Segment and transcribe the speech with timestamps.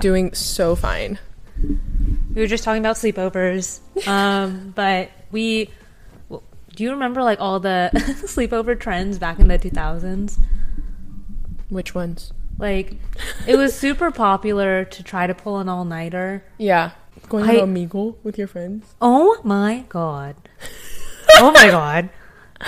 [0.00, 1.18] doing so fine.
[2.34, 3.80] We were just talking about sleepovers.
[4.08, 5.68] Um, but we
[6.30, 6.42] well,
[6.74, 10.38] do you remember like all the sleepover trends back in the 2000s?
[11.68, 12.32] Which ones?
[12.58, 12.94] Like
[13.46, 16.42] it was super popular to try to pull an all-nighter.
[16.58, 16.92] Yeah.
[17.28, 18.86] Going I- on Omegle with your friends.
[19.00, 20.36] Oh my god.
[21.36, 22.08] Oh my god.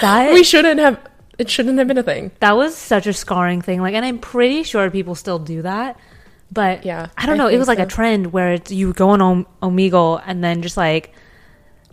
[0.01, 1.01] That We shouldn't have.
[1.39, 2.31] It shouldn't have been a thing.
[2.41, 3.81] that was such a scarring thing.
[3.81, 5.99] Like and I'm pretty sure people still do that.
[6.53, 7.49] But Yeah, I don't I know.
[7.49, 10.77] It was like a trend where it's, you go on Om- Omegle and then just
[10.77, 11.15] like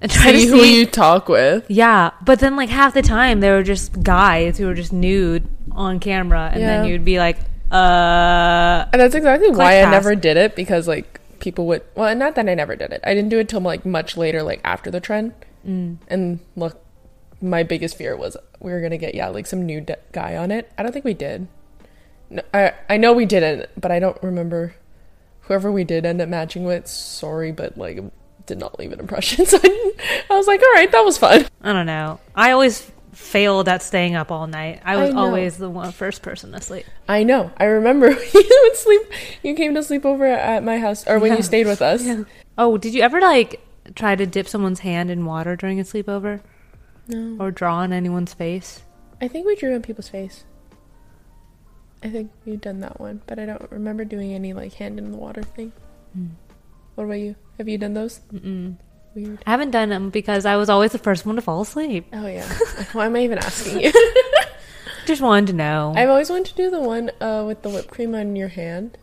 [0.07, 1.65] try See to who you talk with.
[1.69, 5.47] Yeah, but then like half the time there were just guys who were just nude
[5.71, 7.37] on camera, and then you'd be like,
[7.71, 11.83] uh, And that's exactly why I never did it because like people would.
[11.95, 13.01] Well, not that I never did it.
[13.03, 15.33] I didn't do it till like much later, like after the trend.
[15.67, 16.81] mm, And look,
[17.41, 20.71] my biggest fear was we were gonna get yeah like some nude guy on it.
[20.77, 21.47] I don't think we did.
[22.29, 24.75] No, I I know we didn't, but I don't remember.
[25.41, 27.99] Whoever we did end up matching with, sorry, but like
[28.45, 29.45] did not leave an impression.
[29.49, 29.93] So I,
[30.29, 31.45] I was like, all right, that was fun.
[31.61, 32.19] I don't know.
[32.35, 34.81] I always failed at staying up all night.
[34.85, 36.85] I was I always the one first person to sleep.
[37.07, 37.51] I know.
[37.57, 39.01] I remember you would sleep.
[39.43, 41.37] You came to sleep over at my house, or when Yeah.
[41.37, 42.05] you stayed with us.
[42.57, 43.59] Oh, did you ever like
[43.95, 46.41] try to dip someone's hand in water during a sleepover
[47.07, 48.83] No, or draw on anyone's face?
[49.21, 50.43] I think we drew on people's face.
[52.03, 55.11] I think we've done that one, but I don't remember doing any like hand in
[55.11, 55.73] the water thing.
[56.13, 56.27] Hmm.
[56.95, 57.35] What about you?
[57.57, 58.21] Have you done those?
[58.33, 58.77] Mm-mm.
[59.15, 59.43] Weird.
[59.45, 62.05] I haven't done them because I was always the first one to fall asleep.
[62.13, 62.47] Oh yeah.
[62.93, 63.91] Why am I even asking you?
[65.05, 65.93] Just wanted to know.
[65.95, 68.97] I've always wanted to do the one uh, with the whipped cream on your hand,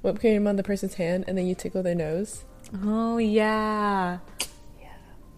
[0.00, 2.44] whipped cream on the person's hand, and then you tickle their nose.
[2.82, 4.18] oh yeah.
[4.80, 4.88] yeah,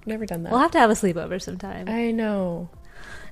[0.06, 0.52] Never done that.
[0.52, 1.88] we'll have to have a sleepover sometime.
[1.88, 2.70] I know.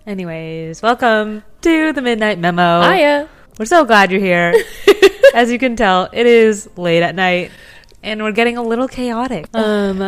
[0.06, 2.82] Anyways, welcome to the Midnight Memo.
[2.82, 3.28] Hiya.
[3.62, 4.52] We're so glad you're here.
[5.36, 7.52] As you can tell, it is late at night
[8.02, 9.46] and we're getting a little chaotic.
[9.54, 9.98] Um,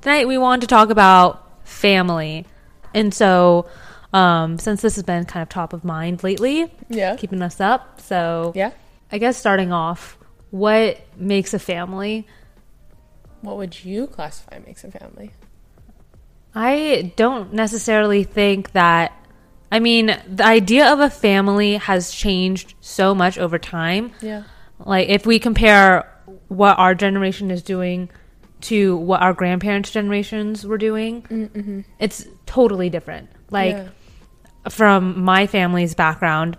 [0.00, 2.44] tonight we want to talk about family.
[2.92, 3.66] And so,
[4.12, 7.14] um, since this has been kind of top of mind lately, Yeah.
[7.14, 8.72] keeping us up, so Yeah.
[9.12, 10.18] I guess starting off,
[10.50, 12.26] what makes a family?
[13.42, 15.30] What would you classify makes a family?
[16.52, 19.12] I don't necessarily think that.
[19.72, 24.12] I mean, the idea of a family has changed so much over time.
[24.20, 24.44] Yeah.
[24.78, 26.10] Like, if we compare
[26.48, 28.10] what our generation is doing
[28.62, 31.80] to what our grandparents' generations were doing, Mm-hmm.
[31.98, 33.28] it's totally different.
[33.50, 33.88] Like, yeah.
[34.68, 36.56] from my family's background,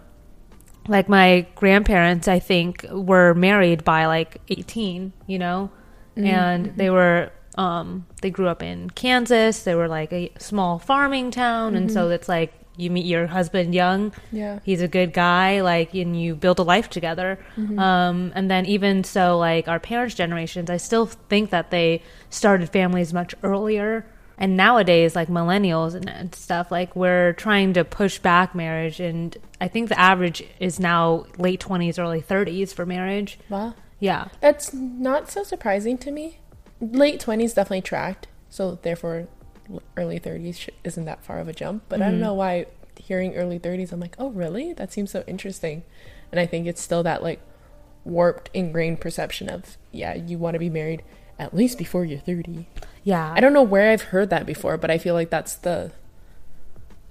[0.88, 5.72] like my grandparents, I think, were married by like 18, you know,
[6.18, 6.28] Mm-hmm.
[6.28, 9.64] and they were, um, they grew up in Kansas.
[9.64, 11.76] They were like a small farming town.
[11.76, 11.94] And Mm-hmm.
[11.94, 14.60] so it's like you meet your husband young, yeah.
[14.64, 17.40] he's a good guy, like, and you build a life together.
[17.58, 17.80] Mm-hmm.
[17.80, 22.70] Um, and then even so, like our parents' generations, I still think that they started
[22.70, 24.06] families much earlier.
[24.38, 29.00] And nowadays, like millennials and, and stuff, like we're trying to push back marriage.
[29.00, 33.40] And I think the average is now late 20s, early 30s for marriage.
[33.50, 33.76] Wow.
[34.00, 34.28] Yeah.
[34.42, 36.40] That's not so surprising to me.
[36.82, 39.30] Late 20s definitely tracked, so therefore
[39.98, 41.84] early 30s isn't that far of a jump.
[41.90, 42.24] But I don't mm-hmm.
[42.24, 42.68] know why
[42.98, 44.74] hearing early 30s, I'm like, oh, really?
[44.74, 45.84] That seems so interesting.
[46.32, 47.42] And I think it's still that like
[48.04, 51.04] warped, ingrained perception of, yeah, you want to be married
[51.38, 52.68] at least before you're 30.
[53.04, 53.34] Yeah.
[53.36, 55.92] I don't know where I've heard that before, but I feel like that's the,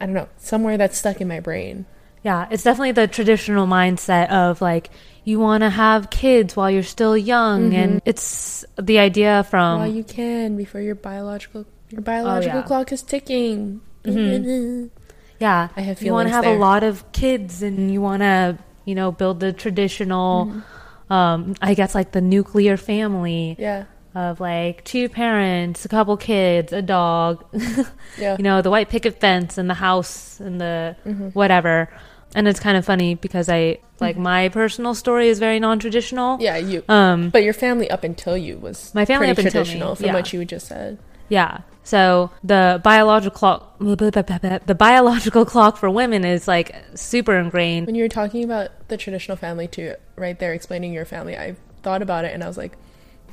[0.01, 1.87] I don't know, somewhere that's stuck in my brain.
[2.25, 4.89] Yeah, it's definitely the traditional mindset of like
[5.25, 8.09] you want to have kids while you're still young, and mm-hmm.
[8.09, 12.67] it's the idea from While you can before your biological your biological yeah.
[12.67, 13.81] clock is ticking.
[14.05, 15.69] yeah.
[15.77, 16.55] I have you want to have there.
[16.57, 21.13] a lot of kids, and you want to you know build the traditional, Mm-hmm.
[21.13, 23.85] um, I guess like the nuclear family Yeah.
[24.15, 27.45] of like two parents, a couple kids, a dog,
[28.19, 28.37] Yeah.
[28.39, 31.29] you know, the white picket fence and the house and the Mm-hmm.
[31.31, 31.89] whatever.
[32.37, 36.39] And it's kind of funny because I like my personal story is very non-traditional.
[36.41, 36.83] Yeah, you.
[36.89, 39.95] Um, But your family up until you was My family pretty up until me, traditional
[39.95, 40.15] from yeah.
[40.15, 40.99] what you just said.
[41.29, 41.59] Yeah.
[41.85, 47.87] So the biological clock, the biological clock for women is like super ingrained.
[47.87, 51.57] When you were talking about the traditional family too, right there explaining your family, I
[51.83, 52.77] thought about it and I was like,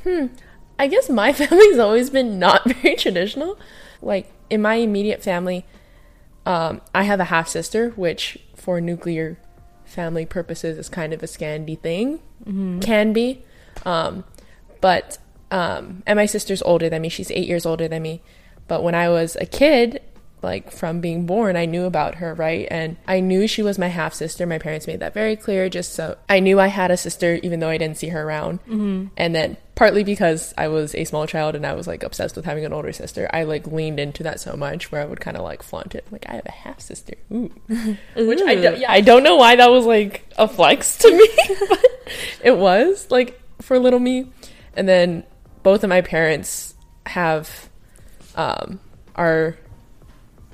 [0.03, 0.27] hmm,
[0.77, 3.57] I guess my family's always been not very traditional.
[4.01, 5.65] Like in my immediate family,
[6.45, 9.39] um, I have a half sister, which for nuclear
[9.85, 12.19] family purposes is kind of a Scandi thing,
[12.81, 13.43] can be.
[13.85, 14.23] Um,
[14.81, 15.19] but
[15.51, 18.21] um, and my sister's older than me; she's eight years older than me.
[18.71, 20.01] But when I was a kid,
[20.41, 22.67] like from being born i knew about her right?
[22.71, 25.93] And i knew she was my half sister my parents made that very clear just
[25.93, 28.59] so i knew i had a sister even though i didn't see her around.
[28.63, 29.07] Mm-hmm.
[29.17, 32.45] and then partly because i was a small child and i was like obsessed with
[32.45, 35.37] having an older sister i like leaned into that so much where i would kind
[35.37, 37.51] of like flaunt it like i have a half sister Ooh.
[38.15, 41.27] which i don't yeah i don't know why that was like a flex to me
[41.69, 41.85] but
[42.43, 44.27] it was like for little me.
[44.73, 45.23] And then
[45.63, 46.75] both of my parents
[47.05, 47.69] have
[48.35, 48.79] um
[49.15, 49.57] are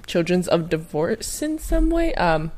[0.08, 2.14] children's of divorce in some way.
[2.16, 2.52] Um,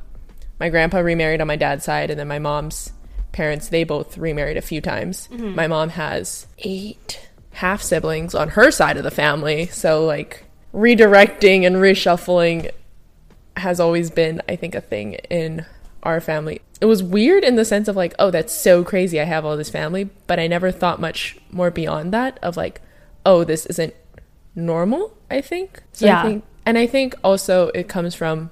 [0.59, 2.91] my grandpa remarried on my dad's side, and then my mom's
[3.31, 5.27] parents they both remarried a few times.
[5.31, 5.55] Mm-hmm.
[5.55, 11.65] My mom has eight half siblings on her side of the family, so like redirecting
[11.65, 12.71] and reshuffling
[13.57, 15.65] has always been, I think, a thing in
[16.03, 16.61] our family.
[16.79, 19.19] It was weird in the sense of like, oh, that's so crazy.
[19.19, 22.81] I have all this family, but I never thought much more beyond that of like,
[23.25, 23.93] oh, this isn't
[24.65, 25.17] normal.
[25.29, 25.83] I think.
[25.93, 26.21] So yeah.
[26.21, 28.51] I think and I think also it comes from,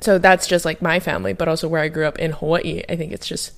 [0.00, 2.82] so that's just like my family, but also where I grew up in Hawaii.
[2.88, 3.52] I think it's just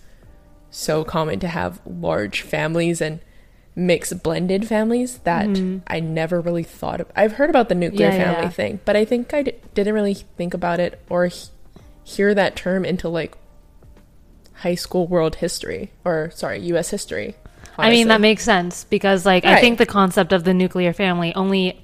[0.69, 3.21] so common to have large families and
[3.77, 5.79] mixed blended families that mm-hmm.
[5.87, 7.07] I never really thought of.
[7.15, 8.51] I've heard about the nuclear yeah, family yeah.
[8.51, 11.49] thing, but I think I d- didn't really think about it or he-
[12.03, 13.37] hear that term until like
[14.55, 17.37] high school world history or sorry, US history.
[17.79, 17.85] Honestly.
[17.87, 19.59] I mean, that makes sense because like right.
[19.59, 21.81] I think the concept of the nuclear family only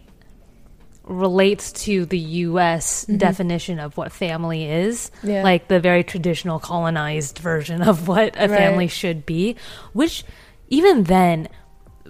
[1.06, 3.16] relates to the US mm-hmm.
[3.16, 5.42] definition of what family is, yeah.
[5.42, 8.50] like the very traditional colonized version of what a right.
[8.50, 9.56] family should be,
[9.92, 10.24] which
[10.68, 11.48] even then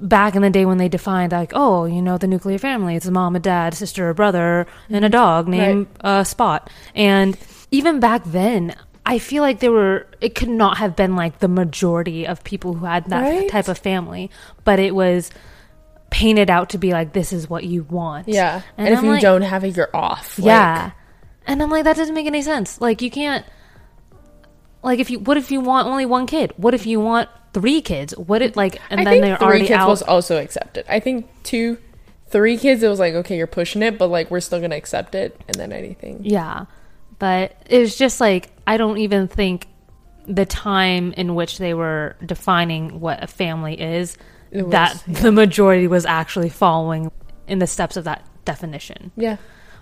[0.00, 3.06] back in the day when they defined like oh you know the nuclear family it's
[3.06, 5.12] a mom a dad sister a brother and a mm-hmm.
[5.12, 6.04] dog named right.
[6.04, 7.38] uh, spot and
[7.70, 8.76] even back then
[9.06, 12.74] i feel like there were it could not have been like the majority of people
[12.74, 13.48] who had that right?
[13.48, 14.30] type of family
[14.64, 15.30] but it was
[16.10, 18.28] painted out to be like this is what you want.
[18.28, 18.62] Yeah.
[18.76, 20.38] And, and if you like, don't have it, you're off.
[20.38, 20.92] Yeah.
[21.46, 22.80] And I'm like, that doesn't make any sense.
[22.80, 23.44] Like you can't
[24.82, 26.52] like if you what if you want only one kid?
[26.56, 28.16] What if you want three kids?
[28.16, 29.88] What it like and I then they're three already kids out.
[29.88, 30.84] was also accepted.
[30.88, 31.78] I think two
[32.28, 35.14] three kids it was like, okay, you're pushing it, but like we're still gonna accept
[35.14, 36.20] it and then anything.
[36.24, 36.66] Yeah.
[37.18, 39.66] But it was just like I don't even think
[40.26, 44.16] the time in which they were defining what a family is
[44.64, 45.20] was, that yeah.
[45.20, 47.10] the majority was actually following
[47.46, 49.12] in the steps of that definition.
[49.16, 49.36] Yeah.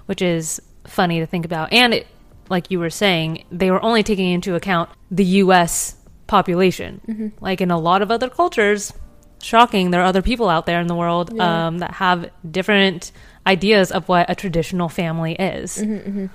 [0.07, 1.73] Which is funny to think about.
[1.73, 2.07] And it,
[2.49, 7.01] like you were saying, they were only taking into account the US population.
[7.09, 7.29] Mm-hmm.
[7.41, 8.93] Like in a lot of other cultures,
[9.41, 11.67] shocking, there are other people out there in the world yeah.
[11.67, 13.13] um, that have different
[13.47, 15.79] ideas of what a traditional family is.
[15.79, 16.27] Mm-hmm, mm-hmm.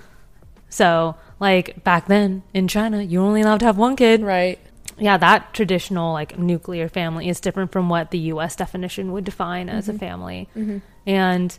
[0.71, 4.21] So, like back then in China, you're only allowed to have one kid.
[4.21, 4.59] Right
[4.99, 8.55] yeah, that traditional like nuclear family is different from what the U.S.
[8.55, 9.95] definition would define as mm-hmm.
[9.95, 10.77] a family, mm-hmm.
[11.05, 11.57] and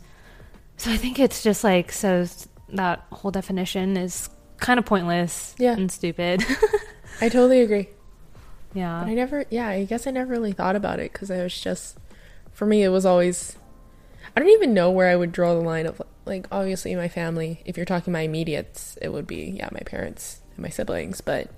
[0.76, 2.26] so I think it's just like so
[2.70, 5.72] that whole definition is kind of pointless, yeah.
[5.72, 6.44] and stupid.
[7.20, 7.88] I totally agree.
[8.72, 11.42] Yeah, but I never, yeah, I guess I never really thought about it because I
[11.42, 11.98] was just,
[12.52, 13.56] for me, it was always,
[14.36, 17.62] I don't even know where I would draw the line of like obviously my family.
[17.64, 21.48] If you're talking my immediates, it would be yeah my parents and my siblings, but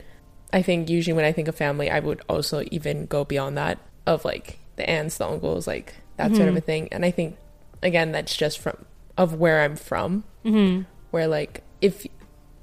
[0.52, 3.78] I think usually when I think of family, I would also even go beyond that
[4.06, 6.36] of like the aunts, the uncles, like that mm-hmm.
[6.36, 6.66] sort of a mm-hmm.
[6.66, 6.88] thing.
[6.92, 7.36] And I think
[7.82, 8.76] again, that's just from
[9.16, 10.82] of where I'm from, mm-hmm.
[11.10, 12.06] where like if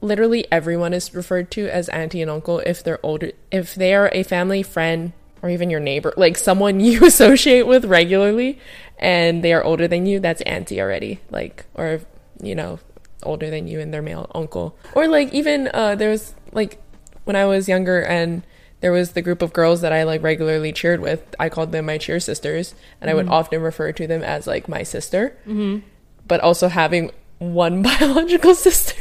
[0.02, 4.10] literally everyone is referred to as auntie and uncle if they're older, if they are
[4.14, 8.60] a family friend or even your neighbor, like someone you associate with regularly,
[8.98, 12.02] and they are older than you, that's auntie already, like or
[12.42, 12.80] you know
[13.24, 16.82] older than you and their male uncle or like even uh there's like
[17.30, 18.42] when I was younger and
[18.82, 21.36] there was the group of girls that I like regularly cheered with.
[21.40, 23.10] I called them my cheer sisters, and mm-hmm.
[23.10, 23.34] I would mm-hmm.
[23.34, 25.38] often refer to them as like my sister.
[25.46, 25.86] Mm-hmm.
[26.28, 29.00] But also having one biological sister,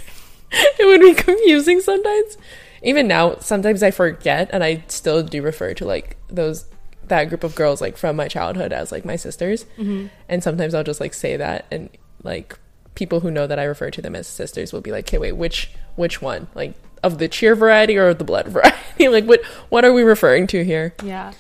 [0.53, 2.37] it would be confusing sometimes.
[2.83, 6.67] Even now, sometimes I forget, and I still do refer to like those
[7.07, 9.65] that group of girls like from my childhood as like my sisters.
[9.79, 10.09] Mm-hmm.
[10.29, 11.89] And sometimes I'll just like say that, and
[12.23, 12.59] like
[12.95, 15.33] people who know that I refer to them as sisters will be like, "Okay, wait,
[15.33, 19.09] which which one?" Like of the cheer variety or the blood variety?
[19.09, 20.95] like what what are we referring to here?
[21.03, 21.33] Yeah.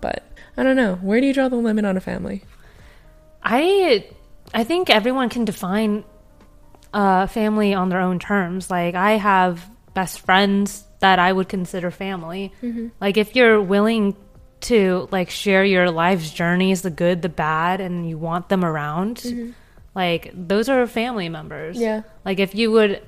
[0.00, 0.24] But
[0.56, 0.96] I don't know.
[0.96, 2.44] Where do you draw the limit on a family?
[3.42, 4.06] I
[4.52, 6.04] I think everyone can define
[6.92, 8.70] a family on their own terms.
[8.70, 12.52] Like I have best friends that I would consider family.
[12.62, 12.88] Mm-hmm.
[13.00, 14.16] Like if you're willing
[14.60, 19.18] to like share your life's journeys, the good, the bad, and you want them around,
[19.18, 19.50] mm-hmm.
[19.94, 21.78] like those are family members.
[21.78, 22.02] Yeah.
[22.24, 23.02] Like if you would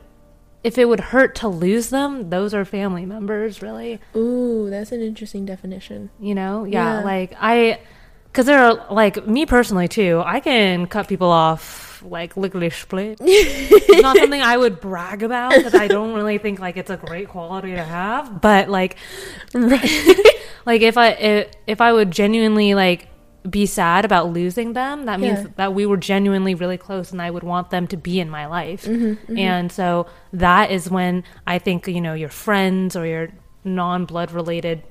[0.63, 4.01] if it would hurt to lose them, those are family members, really.
[4.15, 6.11] Ooh, that's an interesting definition.
[6.21, 7.05] You know, yeah, yeah.
[7.05, 7.81] like I
[8.27, 10.23] because there are like me personally too.
[10.25, 13.19] I can cut people off like lickety split.
[13.23, 16.97] it's not something I would brag about because I don't really think like it's a
[16.97, 18.41] great quality to have.
[18.41, 18.97] But like,
[19.55, 23.09] like if I if, if I would genuinely like
[23.49, 25.47] be sad about losing them, that means Yeah.
[25.57, 28.47] that we were genuinely really close, and I would want them to be in my
[28.47, 28.85] life.
[28.85, 33.29] Mm-hmm, And so that is when I think you know your friends or your
[33.65, 34.83] non blood related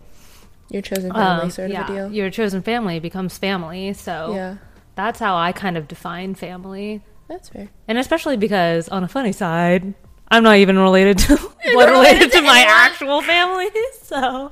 [0.70, 2.12] Your chosen family um, sort yeah, of a deal.
[2.12, 3.94] Your chosen family becomes family.
[3.94, 4.58] So Yeah,
[4.96, 7.02] that's how I kind of define family.
[7.28, 7.70] that's fair.
[7.88, 9.94] And especially because, on a funny side,
[10.32, 11.36] I'm not even related to
[11.74, 13.70] blood related to my actual family.
[14.04, 14.52] So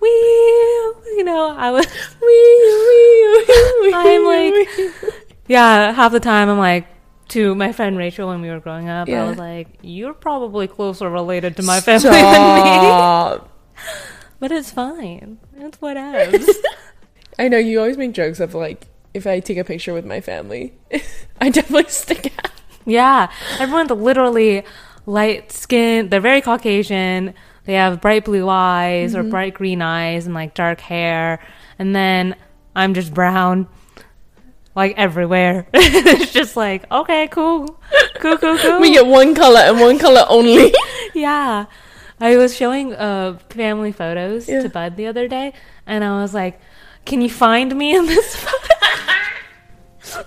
[0.00, 1.86] we, you know, I was,
[3.94, 4.68] I'm like,
[5.48, 6.86] yeah, half the time I'm like,
[7.28, 11.10] to my friend Rachel when we were growing up, I was like, you're probably closer
[11.10, 13.44] related to my family than me.
[14.40, 15.38] But it's fine.
[15.56, 16.48] It's whatevs.
[17.40, 20.20] I know you always make jokes of like if I take a picture with my
[20.20, 20.74] family,
[21.40, 22.52] I definitely stick out.
[22.84, 24.62] Yeah, everyone's literally
[25.06, 26.08] light skin.
[26.08, 27.34] They're very Caucasian.
[27.68, 31.38] They have bright blue eyes or bright green eyes and like dark hair.
[31.78, 32.34] And then
[32.74, 33.68] I'm just brown,
[34.74, 35.66] like everywhere.
[35.74, 37.78] it's just like, okay, cool.
[38.20, 38.80] Cool, cool, cool.
[38.80, 40.72] We get one color and one color only.
[41.14, 41.66] yeah.
[42.18, 44.62] I was showing uh, family photos Yeah.
[44.62, 45.52] to Bud the other day,
[45.86, 46.58] and I was like,
[47.04, 50.24] can you find me in this photo?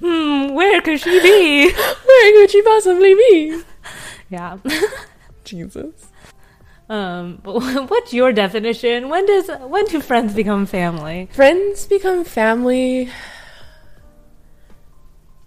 [0.00, 1.72] hmm, where could she be?
[1.72, 3.62] Where could she possibly be?
[4.28, 4.58] Yeah.
[5.44, 6.09] Jesus.
[6.90, 7.54] Um, but
[7.90, 9.08] what's your definition?
[9.08, 11.28] When does when do friends become family?
[11.32, 13.08] Friends become family.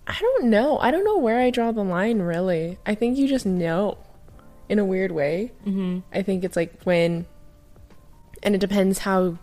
[0.07, 0.79] I don't know.
[0.79, 2.79] I don't know where I draw the line really.
[2.85, 3.97] I think you just know
[4.69, 5.51] in a weird way.
[5.65, 5.99] Mm-hmm.
[6.13, 7.25] I think it's like when,
[8.41, 9.37] and it depends how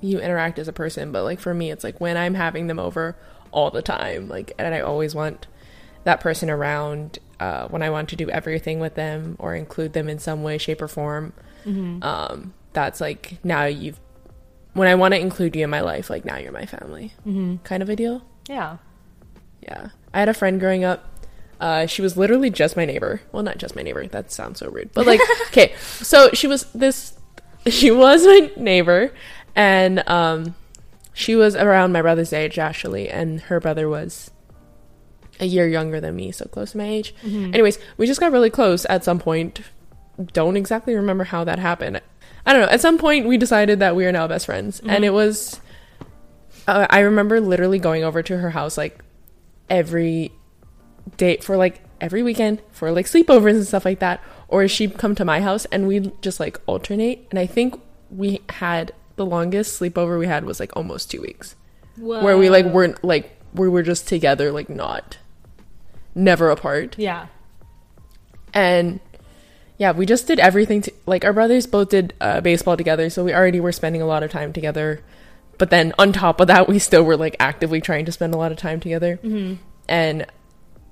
[0.00, 2.78] you interact as a person, but like for me, it's like when I'm having them
[2.78, 3.16] over
[3.52, 5.46] all the time, like, and I always want
[6.04, 10.08] that person around uh, when I want to do everything with them or include them
[10.08, 11.32] in some way, shape, or form.
[12.02, 13.98] Um, that's like now you've
[14.74, 17.56] when I want to include you in my life, like now you're my family, mm-hmm.
[17.64, 18.22] kind of a deal.
[18.48, 18.76] Yeah.
[19.62, 21.06] Yeah, I had a friend growing up.
[21.60, 23.20] Uh, she was literally just my neighbor.
[23.32, 24.06] Well, not just my neighbor.
[24.06, 24.90] That sounds so rude.
[24.94, 27.14] But like, okay, so she was this.
[27.66, 29.12] She was my neighbor,
[29.54, 30.54] and um,
[31.12, 34.30] she was around my brother's age actually, and her brother was
[35.40, 37.14] a year younger than me, so close to my age.
[37.24, 39.60] Anyways, we just got really close at some point.
[40.32, 42.00] Don't exactly remember how that happened.
[42.46, 42.68] I don't know.
[42.68, 45.60] At some point, we decided that we are now best friends, and it was.
[46.68, 49.02] Uh, I remember literally going over to her house like
[49.68, 50.30] every
[51.16, 55.14] day for like every weekend for like sleepovers and stuff like that, or she'd come
[55.14, 57.26] to my house and we'd just like alternate.
[57.30, 57.80] And I think
[58.10, 61.54] we had the longest sleepover we had was like almost two weeks
[62.24, 65.18] where we like weren't like we were just together like not
[66.14, 67.26] never apart Yeah.
[68.52, 69.00] and
[69.78, 73.24] yeah we just did everything to, like our brothers both did uh, baseball together so
[73.24, 75.00] we already were spending a lot of time together
[75.58, 78.36] but then on top of that we still were like actively trying to spend a
[78.36, 79.54] lot of time together Mm-hmm.
[79.88, 80.26] and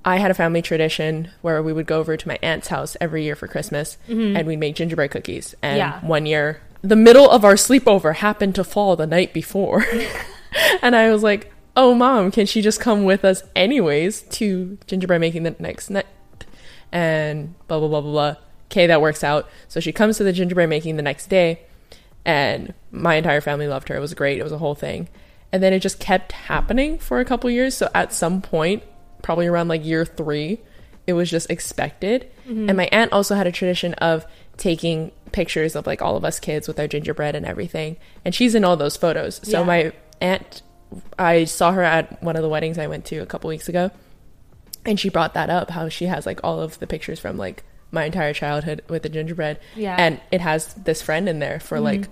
[0.05, 3.25] i had a family tradition where we would go over to my aunt's house every
[3.25, 6.05] year for christmas and we'd make gingerbread cookies and Mm-hmm.
[6.05, 6.09] Yeah.
[6.09, 9.85] one year the middle of our sleepover happened to fall the night before
[10.83, 15.21] and i was like oh mom can she just come with us anyways to gingerbread
[15.21, 16.07] making the next night?
[16.93, 18.35] And blah blah blah blah blah.
[18.67, 19.49] Okay that works out.
[19.69, 21.61] So she comes to the gingerbread making the next day
[22.27, 23.97] and my entire family loved her.
[23.97, 24.39] It was great.
[24.39, 25.09] It was a whole thing.
[25.53, 27.75] And then it just kept happening for a couple years.
[27.75, 28.83] So at some point
[29.23, 30.61] probably around like year three
[31.07, 32.31] it was just expected.
[32.47, 32.69] Mm-hmm.
[32.69, 34.27] And my aunt also had a tradition of
[34.59, 37.97] taking pictures of like all of us kids with our gingerbread and everything.
[38.25, 39.41] And she's in all those photos.
[39.43, 39.65] So Yeah.
[39.65, 40.63] my aunt
[41.19, 43.91] i saw her at one of the weddings i went to a couple weeks ago
[44.87, 47.63] and she brought that up how she has like all of the pictures from like
[47.91, 49.93] my entire childhood with the gingerbread Yeah.
[49.93, 50.01] Mm-hmm.
[50.01, 52.09] and it has this friend in there for like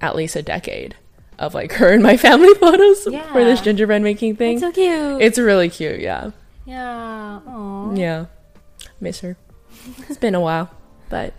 [0.00, 0.96] at least a decade
[1.38, 5.22] of like her and my family photos for this gingerbread making thing It's so cute.
[5.22, 6.30] it's really cute yeah
[6.66, 7.40] yeah.
[7.46, 7.94] Aw.
[7.94, 8.26] yeah
[9.00, 9.36] miss her
[10.08, 10.70] it's been a while
[11.08, 11.34] but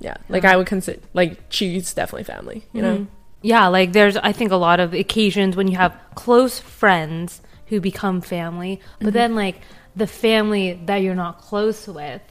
[0.00, 3.06] yeah like i would consider like she's definitely family you know
[3.42, 7.80] Yeah, like there's I think a lot of occasions when you have close friends who
[7.80, 9.14] become family, but mm-hmm.
[9.14, 9.60] then like
[9.94, 12.22] the family that you're not close with,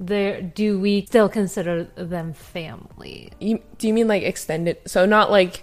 [0.00, 3.30] there do we still consider them family?
[3.40, 5.62] you, do you mean like extended so not like,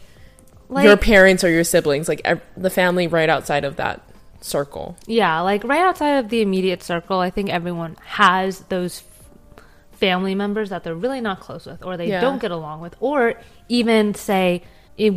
[0.69, 4.01] Like your parents or your siblings like ev- the family right outside of that
[4.39, 8.99] circle yeah, like right outside of the immediate circle, I think everyone has those
[10.01, 12.21] family members that they're really not close with or they Yeah.
[12.21, 13.35] don't get along with or
[13.69, 14.63] even say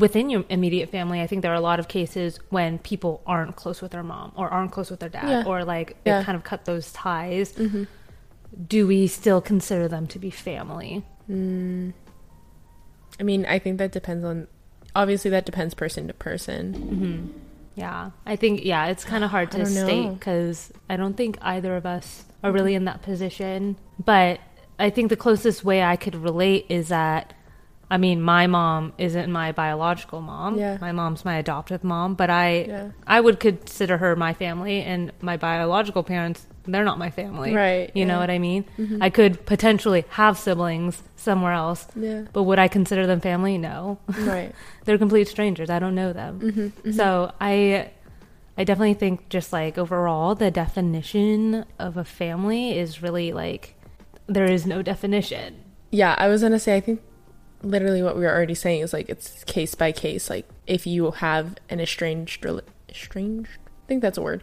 [0.05, 3.57] within your immediate family, I think there are a lot of cases when people aren't
[3.57, 5.45] close with their mom or aren't close with their dad Yeah.
[5.47, 6.19] or like Yeah.
[6.19, 7.53] they kind of cut those ties.
[7.53, 7.85] Mm-hmm.
[8.69, 11.05] Do we still consider them to be family?
[11.29, 11.93] Mm.
[13.19, 14.47] I mean, I think that depends on.
[14.95, 16.75] Obviously, that depends person to person.
[16.75, 17.39] Mm-hmm.
[17.75, 21.77] Yeah, I think yeah, it's kind of hard to state because I don't think either
[21.77, 22.55] of us are mm-hmm.
[22.55, 23.77] really in that position.
[23.99, 24.39] But
[24.79, 27.33] I think the closest way I could relate is that,
[27.91, 30.59] I mean, my mom isn't my biological mom.
[30.59, 30.79] Yeah.
[30.81, 32.89] my mom's my adoptive mom, but I Yeah.
[33.07, 37.55] I would consider her my family, and my biological parents they're not my family.
[37.55, 38.65] Right, You know what I mean?
[39.03, 42.23] I could potentially have siblings somewhere else, Yeah.
[42.33, 43.59] but would I consider them family?
[43.59, 43.99] No.
[44.19, 44.55] Right.
[44.87, 45.69] they're complete strangers.
[45.69, 46.41] I don't know them.
[46.41, 47.91] Mm-hmm, So I
[48.57, 53.74] I definitely think just like overall the definition of a family is really like
[54.27, 55.63] there is no definition.
[55.91, 56.77] Yeah, I was gonna say.
[56.77, 57.01] I think
[57.63, 60.29] literally what we were already saying is like it's case by case.
[60.31, 62.45] Like if you have an estranged,
[62.89, 63.59] estranged.
[63.67, 64.43] I think that's a word.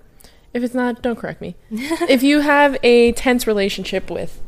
[0.53, 1.55] If it's not, don't correct me.
[1.71, 4.41] if you have a tense relationship with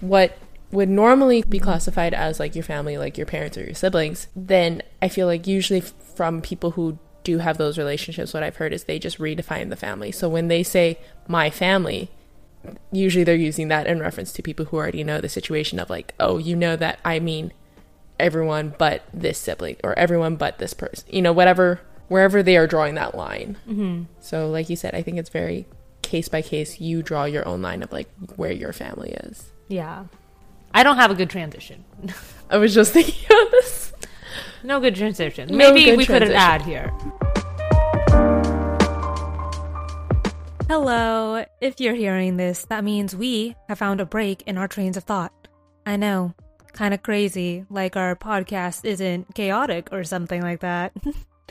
[0.00, 0.36] what
[0.72, 4.82] would normally be classified as like your family, like your parents or your siblings, then
[5.00, 8.84] I feel like usually from people who do have those relationships, what I've heard is
[8.84, 10.12] they just redefine the family.
[10.12, 12.10] So when they say my family,
[12.92, 16.14] usually they're using that in reference to people who already know the situation of like,
[16.20, 17.52] oh, you know that I mean
[18.18, 22.66] everyone but this sibling or everyone but this person, you know, whatever, wherever they are
[22.66, 23.56] drawing that line.
[23.68, 24.04] Mm-hmm.
[24.20, 25.66] So, like you said, I think it's very
[26.02, 26.80] case by case.
[26.80, 29.50] You draw your own line of like where your family is.
[29.68, 30.04] Yeah.
[30.72, 31.84] I don't have a good transition.
[32.50, 33.92] I was just thinking of this.
[34.62, 35.48] No good transition.
[35.48, 36.92] No Maybe good we put an ad here.
[40.68, 41.44] Hello.
[41.60, 45.04] If you're hearing this, that means we have found a break in our trains of
[45.04, 45.32] thought.
[45.86, 46.34] I know.
[46.72, 50.92] Kind of crazy, like our podcast isn't chaotic or something like that.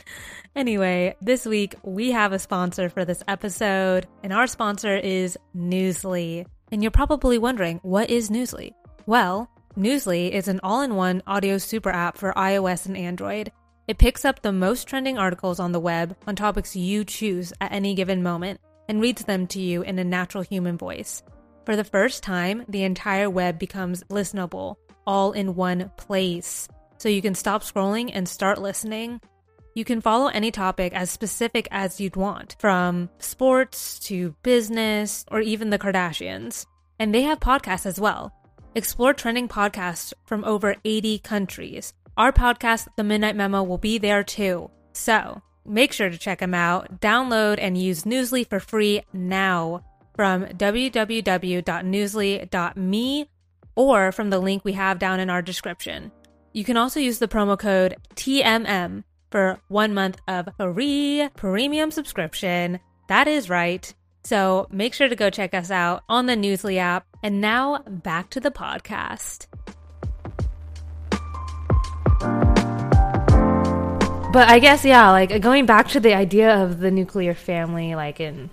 [0.54, 6.44] anyway, this week we have a sponsor for this episode, and our sponsor is Newsly.
[6.70, 8.74] And you're probably wondering, what is Newsly?
[9.06, 13.50] Well, Newsly is an all in one audio super app for iOS and Android.
[13.88, 17.72] It picks up the most trending articles on the web on topics you choose at
[17.72, 21.22] any given moment and reads them to you in a natural human voice.
[21.64, 26.68] For the first time, the entire web becomes listenable, all in one place.
[26.98, 29.20] So you can stop scrolling and start listening.
[29.74, 35.40] You can follow any topic as specific as you'd want, from sports to business or
[35.40, 36.66] even the Kardashians.
[36.98, 38.32] And they have podcasts as well.
[38.74, 41.92] Explore trending podcasts from over 80 countries.
[42.16, 44.70] Our podcast, The Midnight Memo, will be there too.
[44.92, 50.44] So make sure to check them out, download, and use Newsly for free now from
[50.44, 53.28] www.newsly.me
[53.74, 56.10] or from the link we have down in our description.
[56.52, 62.80] You can also use the promo code TMM for one month of free premium subscription.
[63.08, 63.92] That is right.
[64.24, 67.06] So make sure to go check us out on the Newsly app.
[67.22, 69.46] And now back to the podcast.
[74.36, 77.94] But I guess yeah, like uh, going back to the idea of the nuclear family,
[77.94, 78.50] like in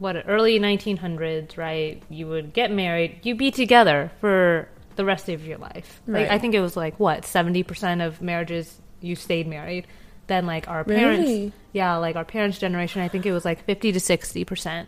[0.00, 2.02] what early 1900s, right?
[2.10, 6.02] You would get married, you'd be together for the rest of your life.
[6.08, 9.86] Like I think it was like what 70% of marriages you stayed married.
[10.26, 11.52] Then like our parents, Really?
[11.72, 14.80] yeah, like our parents' generation, I think it was like 50 to 60%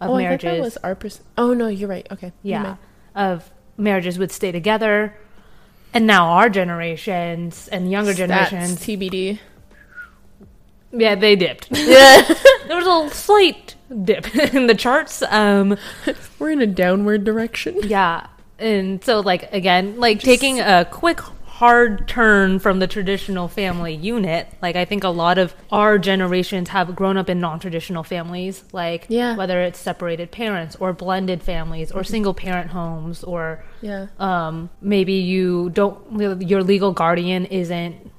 [0.00, 0.42] of oh, I marriages.
[0.42, 1.24] thought that was our person.
[1.38, 2.08] Oh no, you're right.
[2.10, 2.32] Okay.
[2.42, 2.74] Yeah,
[3.14, 5.16] of marriages would stay together.
[5.92, 9.38] And now our generations and younger Stats, generations, TBD.
[10.92, 11.68] Yeah, they dipped.
[11.76, 12.22] Yeah,
[12.66, 13.74] there was a slight
[14.04, 15.22] dip in the charts.
[15.22, 15.76] Um,
[16.38, 17.76] we're in a downward direction.
[17.84, 18.26] yeah,
[18.58, 21.20] and so like again, like taking a quick
[21.60, 24.48] hard turn from the traditional family unit.
[24.62, 29.04] Like I think a lot of our generations have grown up in non-traditional families, like
[29.10, 29.36] Yeah.
[29.36, 34.06] whether it's separated parents or blended families or single parent homes or Yeah.
[34.18, 35.98] um, maybe you don't
[36.48, 38.10] your legal guardian isn't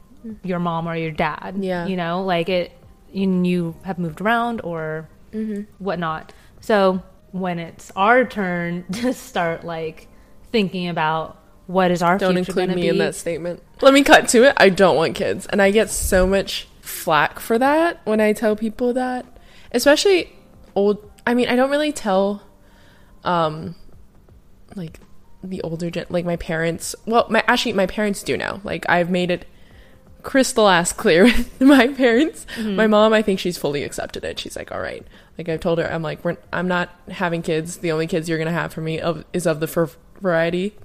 [0.43, 1.87] your mom or your dad Yeah.
[1.87, 2.71] you know like it
[3.11, 5.61] you, you have moved around or Mm-hmm.
[5.83, 10.07] whatnot so when it's our turn to start like
[10.51, 13.63] thinking about what is our Don't include me be in that statement.
[13.81, 14.53] Let me cut to it.
[14.57, 15.45] I don't want kids.
[15.45, 19.25] And I get so much flack for that when I tell people that.
[19.71, 20.35] Especially
[20.75, 22.43] old I mean, I don't really tell
[23.23, 23.75] um
[24.75, 24.99] like
[25.43, 28.59] the older gen like my parents well my actually my parents do know.
[28.65, 29.45] Like I've made it
[30.23, 32.45] crystal ass clear with my parents.
[32.59, 34.39] My mom, I think she's fully accepted it.
[34.39, 35.05] She's like, all right.
[35.37, 37.77] Like I've told her, I'm like, we're, I'm not having kids.
[37.77, 40.75] The only kids you're gonna have for me of, is of the fur variety.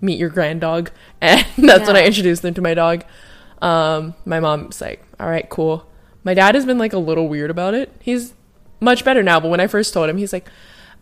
[0.00, 3.04] Meet your grand dog, and that's when I introduced them to my dog.
[3.62, 5.86] Um, my mom's like, all right, cool.
[6.24, 7.90] My dad has been like a little weird about it.
[8.00, 8.34] He's
[8.80, 10.48] much better now, but when I first told him, he's like,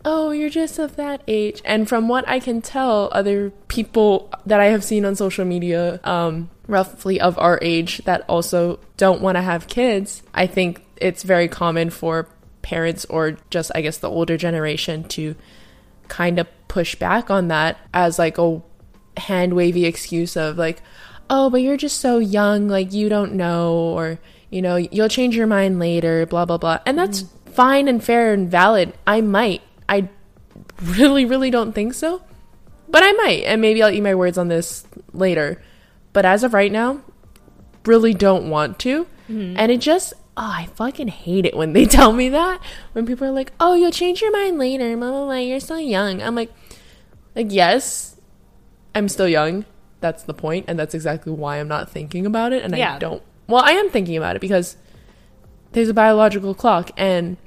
[0.05, 1.61] oh, you're just of that age.
[1.65, 5.99] And from what I can tell, other people that I have seen on social media,
[6.03, 11.23] um, roughly of our age, that also don't want to have kids, I think it's
[11.23, 12.27] very common for
[12.61, 15.35] parents or just, I guess, the older generation to
[16.07, 18.61] kind of push back on that as like a
[19.17, 20.81] hand wavy excuse of like,
[21.29, 25.35] oh, but you're just so young, like you don't know, or you know, you'll change
[25.35, 26.79] your mind later, blah blah blah.
[26.85, 27.53] And that's mm.
[27.53, 28.93] fine and fair and valid.
[29.05, 29.61] I might.
[29.87, 30.09] I
[30.81, 32.21] really, really don't think so.
[32.89, 35.61] But I might, and maybe I'll eat my words on this later.
[36.13, 37.01] But as of right now,
[37.85, 39.05] really don't want to.
[39.29, 39.55] Mm-hmm.
[39.57, 42.61] And it just oh, I fucking hate it when they tell me that.
[42.93, 45.35] When people are like, "Oh, you'll change your mind later, blah blah blah.
[45.35, 46.51] You're still young." I'm like,
[47.35, 48.19] like yes,
[48.93, 49.65] I'm still young.
[49.99, 52.63] That's the point, and that's exactly why I'm not thinking about it.
[52.63, 53.23] And I don't.
[53.47, 54.77] Well, I am thinking about it because
[55.73, 57.37] there's a biological clock, and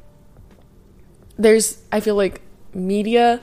[1.37, 1.83] there's.
[1.91, 3.41] I feel like media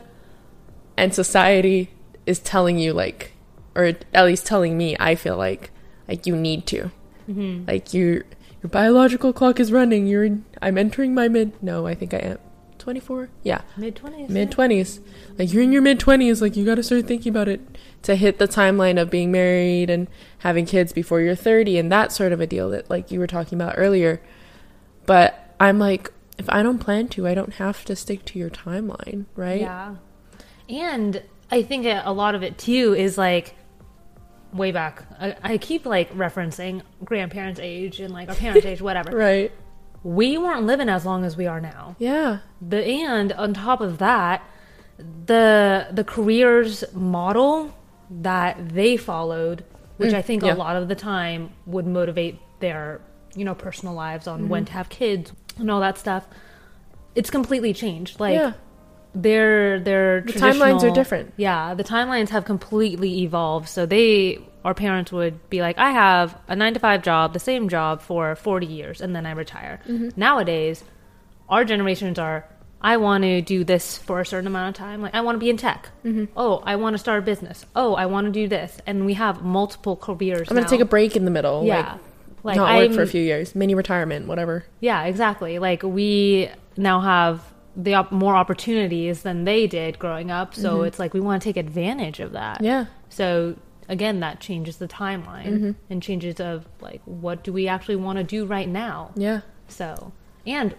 [0.97, 1.89] and society
[2.25, 3.33] is telling you like,
[3.75, 4.95] or at least telling me.
[4.99, 5.71] I feel like
[6.07, 6.91] like you need to,
[7.29, 7.65] mm-hmm.
[7.67, 8.23] like your
[8.61, 10.07] your biological clock is running.
[10.07, 10.25] You're.
[10.25, 11.61] in- I'm entering my mid.
[11.63, 12.37] No, I think I am.
[12.77, 13.29] 24?
[13.43, 14.27] Yeah Mid twenties.
[14.27, 15.01] mid 20s
[15.37, 17.61] like you're in your mid 20s like you got to start thinking about it
[18.01, 20.07] to hit the timeline of being married and
[20.39, 23.27] having kids before you're 30 and that sort of a deal that like you were
[23.27, 24.19] talking about earlier
[25.05, 28.49] but i'm like if i don't plan to i don't have to stick to your
[28.49, 29.97] timeline right Yeah.
[30.67, 33.53] And I think a lot of it too is like
[34.53, 35.03] way back.
[35.19, 39.11] I, I keep like referencing grandparents' age and like our parents' age, whatever.
[39.15, 39.51] right
[40.03, 41.95] We weren't living as long as we are now.
[41.99, 44.43] yeah The and on top of that,
[45.25, 47.73] the the careers model
[48.09, 49.63] that they followed,
[49.97, 50.53] which Mm, I think yeah.
[50.53, 53.01] a lot of the time would motivate their
[53.35, 54.67] you know personal lives on when Mm-hmm.
[54.67, 56.27] to have kids and all that stuff.
[57.15, 58.19] It's completely changed.
[58.19, 58.53] Like yeah
[59.13, 61.33] their their The timelines are different.
[61.37, 63.67] Yeah, the timelines have completely evolved.
[63.69, 67.39] So they our parents would be like, I have a nine to five job, the
[67.39, 69.81] same job for forty years, and then I retire.
[69.87, 70.09] Mm-hmm.
[70.15, 70.83] Nowadays,
[71.49, 72.45] our generations are.
[72.83, 75.03] I want to do this for a certain amount of time.
[75.03, 75.89] Like I want to be in tech.
[76.03, 76.25] Mm-hmm.
[76.35, 77.63] Oh, I want to start a business.
[77.75, 80.49] Oh, I want to do this, and we have multiple careers.
[80.49, 81.97] i'm gonna take a break in the middle Yeah,
[82.43, 85.59] like, not work for a I'm- few years mini retirement whatever yeah, exactly.
[85.59, 87.43] Like we now have
[87.75, 91.47] the op- more opportunities than they did growing up, so it's like we want to
[91.49, 92.55] take advantage of that.
[92.57, 92.65] Mm-hmm.
[92.65, 93.55] yeah So
[93.89, 95.71] again, that changes the timeline Mm-hmm.
[95.89, 99.11] and changes of like what do we actually want to do right now.
[99.15, 100.11] yeah So
[100.45, 100.75] and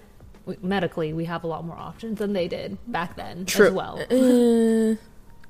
[0.47, 3.69] w- medically, we have a lot more options than they did back then True.
[3.69, 3.99] as well.
[4.11, 4.97] Uh,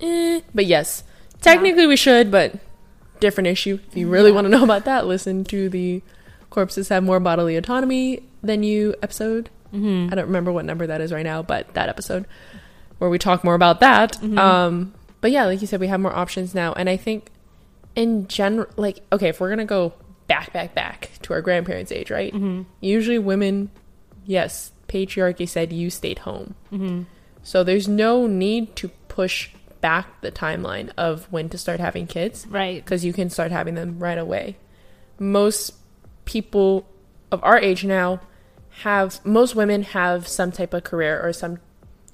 [0.00, 0.40] eh.
[0.55, 1.05] But yes,
[1.40, 2.55] technically we should, but
[3.20, 3.78] different issue.
[3.88, 6.02] If you really want to know about that, listen to the
[6.50, 9.48] corpses have more bodily autonomy than you episode.
[9.72, 10.12] Mm-hmm.
[10.12, 12.26] I don't remember what number that is right now, but that episode
[12.98, 14.12] where we talk more about that.
[14.18, 14.38] Mm-hmm.
[14.38, 17.28] Um, but yeah, like you said, we have more options now, and I think
[17.96, 19.92] in general, like okay, if we're gonna go
[20.28, 22.32] back, back, back to our grandparents' age, right?
[22.32, 22.62] Mm-hmm.
[22.80, 23.70] Usually, women,
[24.24, 26.54] yes, patriarchy said you stayed home.
[26.72, 27.02] Mm-hmm.
[27.42, 32.46] So there's no need to push back the timeline of when to start having kids
[32.46, 32.82] Right.
[32.82, 34.56] because you can start having them right away.
[35.18, 35.74] Most
[36.24, 36.87] people
[37.32, 38.20] of our age now
[38.83, 41.59] have, most women have some type of career or some,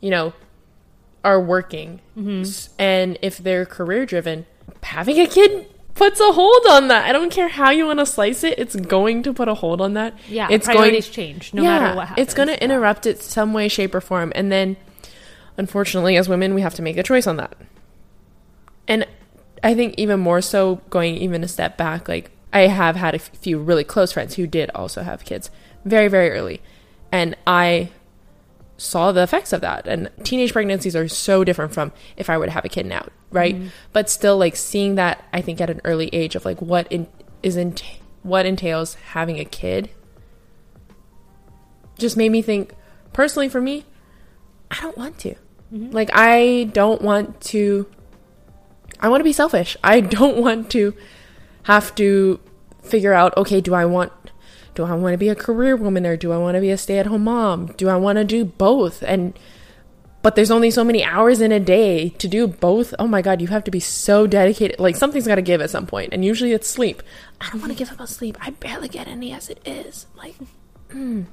[0.01, 0.33] you know,
[1.25, 2.01] are working.
[2.17, 2.43] Mm-hmm.
[2.43, 4.47] S- And if they're career driven,
[4.83, 7.05] having a kid puts a hold on that.
[7.07, 9.81] I don't care how you want to slice it, it's going to put a hold
[9.81, 10.17] on that.
[10.29, 10.47] Yeah.
[10.51, 12.25] it's going priorities change no matter what happens.
[12.25, 14.33] it's going to interrupt it some way, shape, or form.
[14.37, 14.77] And then,
[15.57, 17.57] unfortunately, as women, we have to make a choice on that.
[18.87, 19.07] And
[19.63, 23.19] I think even more so, going even a step back, like I have had a
[23.19, 25.51] f- few really close friends who did also have kids
[25.85, 26.61] very, very early.
[27.11, 27.91] And I
[28.77, 29.87] saw the effects of that.
[29.87, 33.09] And teenage pregnancies are so different from if I were to have a kid now,
[33.31, 33.55] right?
[33.55, 33.69] Mm-hmm.
[33.93, 37.09] But still, like seeing that, I think at an early age of like what in,
[37.43, 37.75] is in,
[38.23, 39.91] what entails having a kid
[41.99, 42.75] just made me think
[43.13, 43.85] personally for me
[44.71, 45.35] i don't want to
[45.71, 47.87] like i don't want to
[49.01, 50.95] i want to be selfish i don't want to
[51.65, 52.41] have to
[52.83, 54.13] figure out okay do i want
[54.79, 56.79] do i want to be a career woman or do i want to be a
[56.79, 57.67] stay-at-home mom?
[57.77, 59.03] Do i want to do both?
[59.03, 59.37] And
[60.23, 62.95] but there's only so many hours in a day to do both?
[62.97, 65.71] Oh my god you have to be so dedicated like something's got to give at
[65.71, 67.03] some point and usually it's sleep.
[67.41, 68.39] I don't want to give up on sleep.
[68.41, 70.37] I barely get any as it is like
[70.91, 71.27] mm.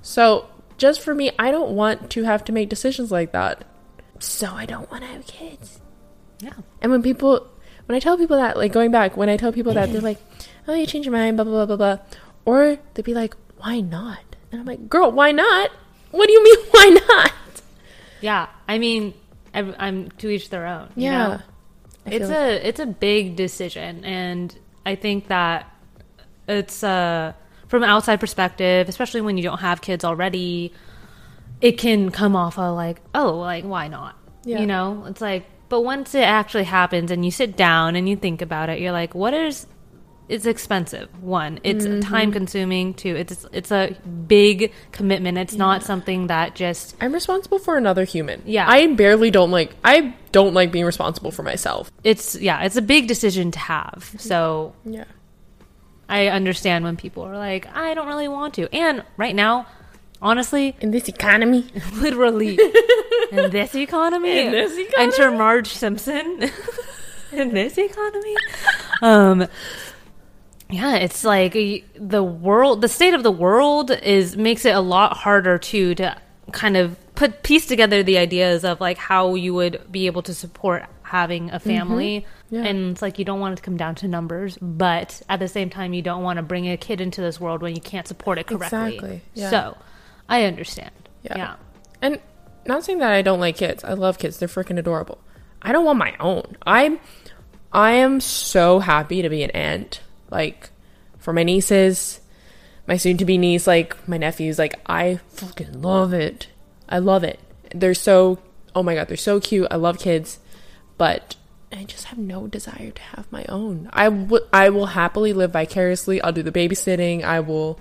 [0.00, 3.64] so just for me i don't want to have to make decisions like that.
[4.20, 5.80] So i don't want to have kids.
[6.38, 6.54] Yeah.
[6.80, 7.48] and when people
[7.86, 10.22] when i tell people that like going back when i tell people that they're like
[10.68, 12.04] oh, you change your mind, blah, blah, blah, blah, blah.
[12.48, 14.20] Or they'd be like, why not?
[14.50, 15.70] And I'm like, girl, why not?
[16.12, 17.32] What do you mean, why not?
[18.20, 19.12] Yeah, I mean,
[19.54, 20.88] I'm, to each their own.
[20.96, 21.18] you Yeah.
[21.28, 21.40] know?
[22.06, 24.56] It's a it's a big decision, and
[24.86, 25.66] I think that
[26.48, 27.34] it's uh
[27.68, 30.72] from an outside perspective, especially when you don't have kids already,
[31.60, 34.16] it can come off of like, oh, like why not?
[34.44, 34.60] Yeah.
[34.60, 38.16] You know, it's like, but once it actually happens and you sit down and you
[38.16, 39.66] think about it, you're like, what is
[40.28, 41.08] it's expensive.
[41.22, 42.00] One, it's Mm-hmm.
[42.00, 42.94] time consuming.
[42.94, 45.38] Two, it's it's a big commitment.
[45.38, 48.42] It's not something that just I'm responsible for another human.
[48.44, 48.66] Yeah.
[48.68, 51.90] I barely don't like, I don't like being responsible for myself.
[52.04, 54.14] it's yeah, it's a big decision to have.
[54.18, 55.04] So Yeah.
[56.08, 58.74] I understand when people are like, I don't really want to.
[58.74, 59.66] And right now,
[60.22, 61.66] honestly, In this economy.
[61.94, 62.58] literally,
[63.32, 66.50] in this economy, In this enter Marge Simpson.
[67.32, 68.34] in this economy,
[69.02, 69.46] um,
[70.70, 71.54] yeah, it's like
[71.94, 76.16] the world, the state of the world is makes it a lot harder too to
[76.52, 80.34] kind of put piece together the ideas of like how you would be able to
[80.34, 81.68] support having a mm-hmm.
[81.68, 82.26] family.
[82.50, 82.64] Yeah.
[82.64, 85.48] And it's like you don't want it to come down to numbers, but at the
[85.48, 88.06] same time, you don't want to bring a kid into this world when you can't
[88.06, 88.94] support it correctly.
[88.94, 89.50] Exactly, yeah.
[89.50, 89.76] So
[90.28, 90.92] I understand.
[91.22, 91.36] Yeah.
[91.36, 91.56] yeah.
[92.00, 92.20] And
[92.66, 93.84] not saying that I don't like kids.
[93.84, 94.38] I love kids.
[94.38, 95.18] They're freaking adorable.
[95.62, 96.56] I don't want my own.
[96.66, 97.00] I'm
[97.72, 100.00] I am so happy to be an aunt.
[100.30, 100.70] Like
[101.18, 102.20] for my nieces,
[102.86, 106.48] my soon to be niece, like my nephews, like I fucking love it.
[106.88, 107.38] I love it.
[107.74, 108.38] They're so
[108.74, 109.68] oh my god, they're so cute.
[109.70, 110.38] I love kids.
[110.96, 111.36] But
[111.72, 113.90] I just have no desire to have my own.
[113.92, 116.20] I would I will happily live vicariously.
[116.22, 117.22] I'll do the babysitting.
[117.24, 117.78] I will,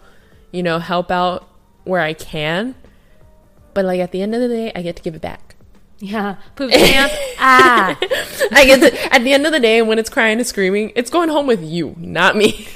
[0.52, 1.48] you know, help out
[1.84, 2.76] where I can.
[3.74, 5.47] But like at the end of the day, I get to give it back.
[6.00, 6.36] Yeah.
[6.56, 7.12] Poop stamp.
[7.40, 7.98] ah.
[8.52, 11.30] I to at the end of the day when it's crying and screaming, it's going
[11.30, 12.68] home with you, not me.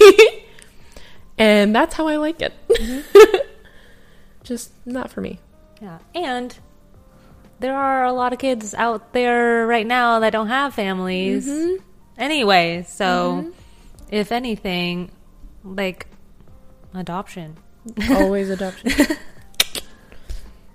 [1.38, 2.54] and that's how I like it.
[4.44, 5.40] Just not for me.
[5.82, 6.00] Yeah.
[6.16, 6.58] And
[7.60, 11.76] there are a lot of kids out there right now that don't have families Mm-hmm.
[12.18, 12.84] anyway.
[12.88, 13.52] So,
[14.10, 15.12] if anything,
[15.64, 16.08] like
[16.94, 17.58] adoption.
[18.10, 18.92] Always adoption.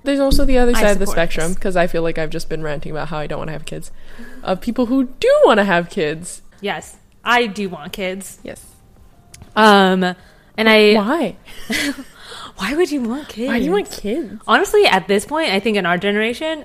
[0.07, 2.63] There's also the other side of the spectrum because I feel like I've just been
[2.63, 3.91] ranting about how I don't want to have kids.
[4.43, 6.43] Of people who do want to have kids.
[6.61, 8.39] Yes, I do want kids.
[8.43, 8.65] Yes.
[9.55, 10.03] Um,
[10.57, 10.95] and I.
[10.95, 11.37] Why?
[12.57, 13.49] Why would you want kids?
[13.49, 14.41] Why do you want kids?
[14.47, 16.65] Honestly, at this point, I think in our generation,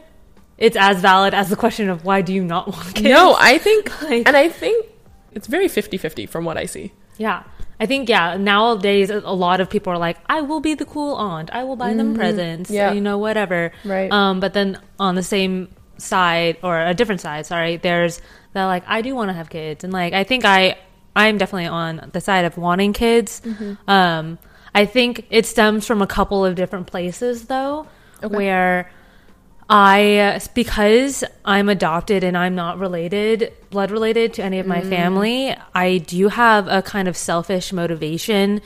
[0.58, 3.10] it's as valid as the question of why do you not want kids?
[3.10, 4.86] No, I think, Like- and I think
[5.34, 6.94] it's very 50 50 from what I see.
[7.18, 7.44] Yeah.
[7.82, 11.16] I think yeah, nowadays a lot of people are like, I will be the cool
[11.16, 11.50] aunt.
[11.52, 12.70] I will buy them presents.
[12.70, 12.76] Mm-hmm.
[12.76, 12.92] Yeah.
[12.94, 13.72] You know, whatever.
[13.84, 14.12] Right.
[14.12, 15.68] Um, but then on the same
[15.98, 18.22] side or a different side, sorry, there's
[18.54, 19.84] that like I do want to have kids.
[19.84, 20.78] And like I think I
[21.16, 23.42] I'm definitely on the side of wanting kids.
[23.44, 23.90] Mm-hmm.
[23.90, 24.38] Um
[24.76, 27.88] I think it stems from a couple of different places though,
[28.24, 28.36] Okay.
[28.36, 28.92] where
[29.74, 34.70] I because I'm adopted and I'm not related, blood related to any of Mm.
[34.70, 38.62] my family, I do have a kind of selfish motivation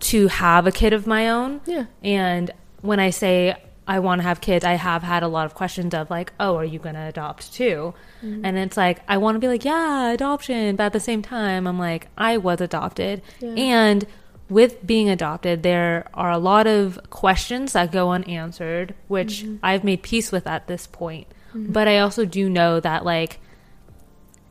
[0.00, 1.60] to have a kid of my own.
[1.66, 1.84] Yeah.
[2.02, 2.50] And
[2.82, 5.94] when I say I want to have kids, I have had a lot of questions
[5.94, 7.94] of like, "Oh, are you going to adopt too?"
[8.24, 8.44] Mm-hmm.
[8.44, 11.66] And it's like I want to be like, "Yeah, adoption," but at the same time,
[11.66, 13.22] I'm like, I was adopted.
[13.40, 13.50] Yeah.
[13.50, 14.06] And
[14.48, 19.56] with being adopted, there are a lot of questions that go unanswered, which Mm-hmm.
[19.62, 21.26] I've made peace with at this point.
[21.56, 23.38] But I also do know that, like,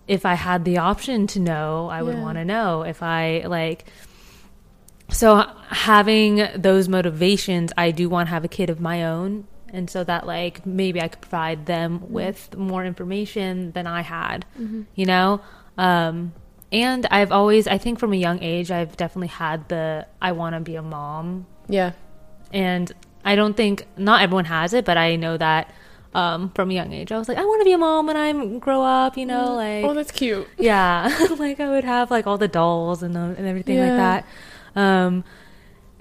[0.07, 2.83] if I had the option to know, I would want to know.
[2.83, 3.85] If I, like,
[5.09, 9.47] so having those motivations, I do want to have a kid of my own.
[9.67, 14.45] And so that, like, maybe I could provide them with more information than I had,
[14.95, 15.41] you know?
[15.77, 16.31] Um,
[16.73, 20.55] and I've always, I think from a young age, I've definitely had the I want
[20.55, 21.45] to be a mom.
[21.69, 21.91] Yeah.
[22.51, 22.91] And
[23.23, 25.71] I don't think, not everyone has it, but I know that
[26.13, 28.17] um, from a young age, I was like, I want to be a mom when
[28.17, 29.55] I grow up, you know?
[29.55, 30.47] Like, Oh, that's cute.
[30.57, 31.07] yeah,
[31.39, 33.85] like I would have like all the dolls and, uh, and everything Yeah.
[33.85, 34.25] like that.
[34.75, 35.23] Um,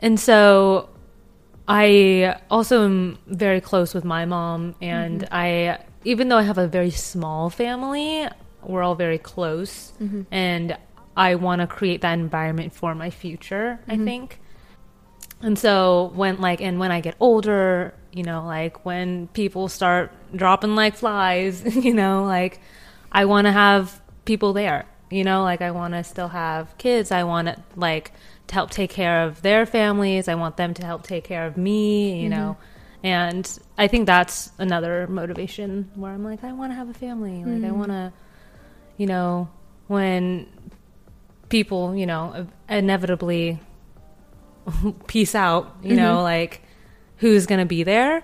[0.00, 0.88] and so
[1.68, 5.35] I also am very close with my mom, and Mm-hmm.
[5.35, 8.26] I, even though I have a very small family,
[8.64, 10.22] we're all very close, Mm-hmm.
[10.31, 10.77] and
[11.16, 13.81] I want to create that environment for my future.
[13.87, 14.05] I Mm-hmm.
[14.05, 14.40] think.
[15.42, 20.12] And so when like and when I get older, you know, like when people start
[20.35, 22.61] dropping like flies, you know, like
[23.11, 24.87] I want to have people there.
[25.11, 27.11] You know, like I want to still have kids.
[27.11, 28.12] I want to like
[28.46, 30.29] to help take care of their families.
[30.29, 32.57] I want them to help take care of me, you know.
[33.03, 33.44] And
[33.77, 37.44] I think that's another motivation where I'm like I want to have a family.
[37.44, 38.12] Like I want to
[39.02, 39.48] you know,
[39.88, 40.46] when
[41.48, 43.58] people, you know, inevitably
[45.08, 46.22] peace out, you know, Mm-hmm.
[46.34, 46.62] like
[47.16, 48.22] who's going to be there.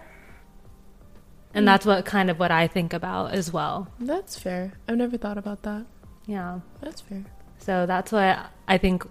[1.54, 1.66] And Mm.
[1.66, 3.88] that's what kind of what I think about as well.
[3.98, 4.72] That's fair.
[4.86, 5.84] I've never thought about that.
[6.26, 6.60] Yeah.
[6.80, 7.24] That's fair.
[7.58, 8.38] So that's what
[8.68, 9.02] I think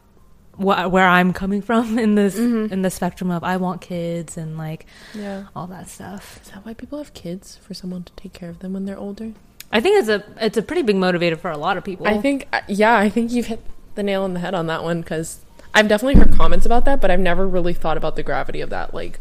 [0.55, 2.71] wh- where I'm coming from in this Mhm.
[2.71, 5.45] in the spectrum of I want kids and like Yeah.
[5.55, 6.39] all that stuff.
[6.43, 8.97] Is that why people have kids for someone to take care of them when they're
[9.07, 9.31] older?
[9.71, 12.07] I think it's a it's a pretty big motivator for a lot of people.
[12.07, 13.61] I think, uh, yeah, I think you've hit
[13.95, 15.41] the nail on the head on that one because
[15.73, 18.69] I've definitely heard comments about that, but I've never really thought about the gravity of
[18.69, 18.93] that.
[18.93, 19.19] Like,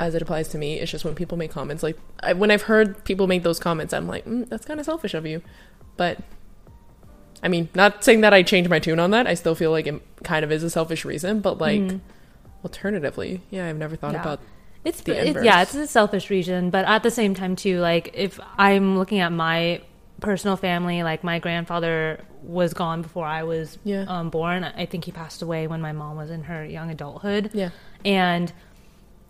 [0.00, 2.62] as it applies to me, it's just when people make comments, like, I, when I've
[2.62, 5.42] heard people make those comments, I'm like, mm, that's kind of selfish of you.
[5.96, 6.18] But,
[7.42, 9.26] I mean, not saying that I change my tune on that.
[9.26, 12.00] I still feel like it kind of is a selfish reason, but, like, Mhm.
[12.64, 14.22] alternatively, yeah, I've never thought Yeah.
[14.22, 14.40] about
[14.88, 18.10] It's the it- yeah, it's a selfish reason, but at the same time too, like
[18.14, 19.82] if I'm looking at my
[20.20, 24.04] personal family, like my grandfather was gone before I was Yeah.
[24.08, 24.64] um, born.
[24.64, 27.50] I think he passed away when my mom was in her young adulthood.
[27.52, 27.70] Yeah.
[28.04, 28.52] And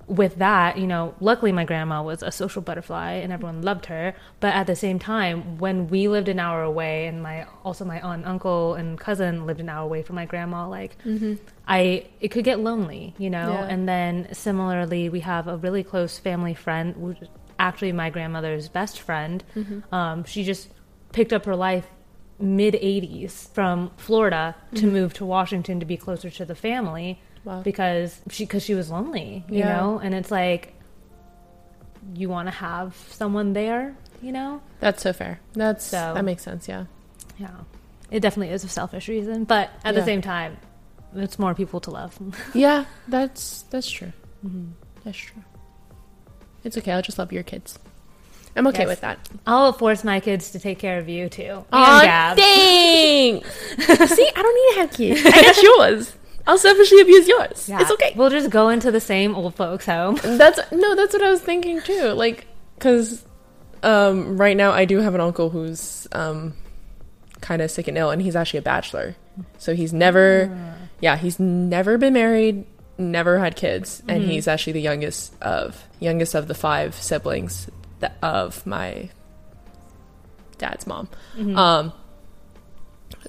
[0.08, 4.14] with that, you know, luckily my grandma was a social butterfly and everyone loved her.
[4.40, 8.00] But at the same time, when we lived an hour away, and my also my
[8.00, 11.34] aunt, uncle, and cousin lived an hour away from my grandma, like mm-hmm.
[11.66, 13.52] I it could get lonely, you know.
[13.52, 13.66] Yeah.
[13.66, 17.16] And then similarly, we have a really close family friend,
[17.58, 19.44] actually my grandmother's best friend.
[19.54, 19.94] Mm-hmm.
[19.94, 20.68] Um, she just
[21.12, 21.86] picked up her life
[22.40, 24.92] mid 80s from Florida to mm-hmm.
[24.92, 27.62] move to Washington to be closer to the family Wow.
[27.62, 29.76] because she because she was lonely, you Yeah.
[29.76, 29.98] know.
[30.02, 30.74] And it's like
[32.14, 34.60] you want to have someone there, you know.
[34.80, 35.40] That's so fair.
[35.52, 36.84] That's, So- that makes sense, yeah.
[37.38, 37.50] Yeah,
[38.10, 40.56] it definitely is a selfish reason, but at the same time,
[41.14, 42.18] it's more people to love.
[42.54, 44.12] Yeah, that's that's true.
[44.44, 44.72] Mm-hmm.
[45.04, 45.42] That's true.
[46.64, 46.92] It's okay.
[46.92, 47.78] I'll just love your kids.
[48.56, 48.88] I'm okay Yes.
[48.88, 49.18] with that.
[49.46, 51.64] I'll force my kids to take care of you too.
[51.72, 52.00] Oh,
[52.34, 53.48] thanks.
[54.16, 55.20] See, I don't need to have kids.
[55.26, 56.12] I got yours.
[56.48, 57.68] I'll selfishly abuse yours.
[57.68, 57.80] Yeah.
[57.82, 58.12] It's okay.
[58.16, 60.18] We'll just go into the same old folks' home.
[60.22, 60.94] That's no.
[60.96, 62.08] That's what I was thinking too.
[62.14, 62.46] Like,
[62.80, 63.24] cause
[63.82, 66.54] um, right now I do have an uncle who's um,
[67.42, 69.14] kind of sick and ill, and he's actually a bachelor.
[69.58, 70.50] So he's never,
[71.00, 72.64] yeah, he's never been married,
[72.96, 74.26] never had kids, and Mhm.
[74.28, 77.68] he's actually the youngest of youngest of the five siblings
[78.00, 79.10] that, of my
[80.58, 81.08] dad's mom.
[81.36, 81.56] Mhm.
[81.56, 81.92] Um,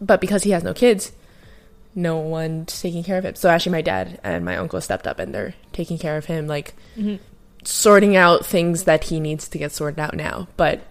[0.01, 1.11] but because he has no kids,
[1.95, 3.35] no one's taking care of him.
[3.35, 6.47] So actually, my dad and my uncle stepped up and they're taking care of him,
[6.47, 7.19] like Mhm.
[7.63, 10.47] sorting out things that he needs to get sorted out now.
[10.57, 10.81] But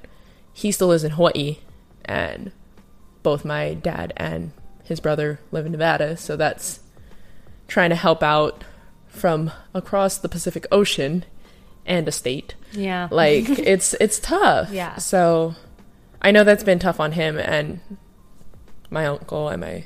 [0.53, 1.59] he still lives in Hawaii,
[2.05, 2.51] and
[3.23, 4.53] both my dad and
[4.85, 6.17] his brother live in Nevada.
[6.17, 6.81] So that's
[7.69, 8.65] trying to help out
[9.09, 11.25] from across the Pacific Ocean
[11.87, 13.09] and a state Yeah.
[13.13, 14.97] like it's it's tough Yeah.
[14.97, 15.55] so
[16.21, 17.81] i know that's been tough on him and
[18.91, 19.85] my uncle and my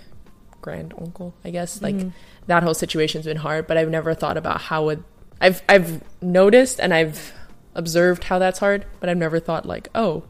[0.62, 2.12] grand uncle i guess like Mhm.
[2.46, 5.05] that whole situation's been hard but i've never thought about how would
[5.40, 7.33] i've i've noticed and i've
[7.75, 10.22] observed how that's hard but i've never thought like oh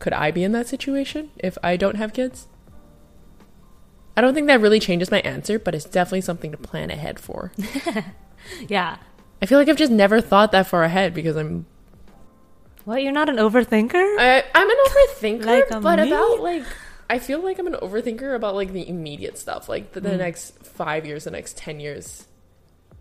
[0.00, 2.48] could i be in that situation if i don't have kids
[4.16, 7.18] i don't think that really changes my answer but it's definitely something to plan ahead
[7.20, 7.52] for
[8.68, 8.96] yeah.
[9.40, 11.66] i feel like i've just never thought that far ahead because i'm
[12.84, 13.02] What?
[13.02, 14.16] You're not an overthinker?
[14.18, 16.08] I, I'm an overthinker, Like but me?
[16.10, 16.64] about like
[17.10, 20.18] I feel like I'm an overthinker about like the immediate stuff, like the, the Mm.
[20.18, 22.26] next five years, the next ten years.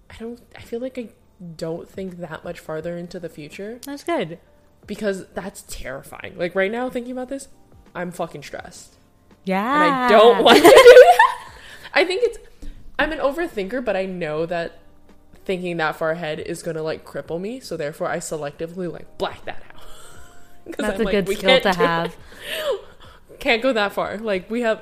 [0.10, 0.42] I don't.
[0.58, 1.10] I feel like I
[1.56, 4.40] don't think that much farther into the future That's good.
[4.88, 6.38] because that's terrifying.
[6.38, 7.48] Like right now, thinking about this,
[7.96, 8.96] I'm fucking stressed,
[9.46, 9.62] Yeah.
[9.62, 11.50] and I don't want to do that.
[11.94, 12.38] I think it's.
[12.98, 14.80] I'm an overthinker, but I know that
[15.46, 17.60] thinking that far ahead is gonna like cripple me.
[17.60, 19.84] So therefore, I selectively like black that out.
[20.78, 22.12] That's I'm a like, good "We skill to have.
[22.12, 22.80] that."
[23.40, 24.18] Can't go that far.
[24.18, 24.82] Like we have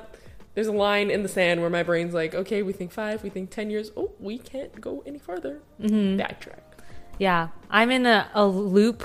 [0.54, 3.30] there's a line in the sand where my brain's like, okay, we think five, we
[3.30, 3.90] think ten years.
[3.96, 5.60] Oh, we can't go any farther.
[5.80, 6.60] hmm Backtrack.
[7.18, 7.48] Yeah.
[7.70, 9.04] I'm in a, a loop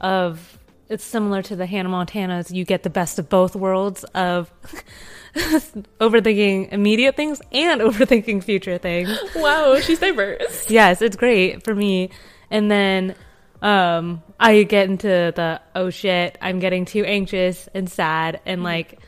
[0.00, 0.58] of.
[0.88, 2.50] It's similar to the Hannah Montana's.
[2.50, 4.52] You get the best of both worlds of
[5.34, 9.16] overthinking immediate things and overthinking future things.
[9.34, 10.68] Wow, she's diverse.
[10.70, 12.10] yes, it's great for me.
[12.50, 13.14] And then
[13.64, 18.64] um I get into the oh shit, I'm getting too anxious and sad and Mm-hmm.
[18.64, 18.98] like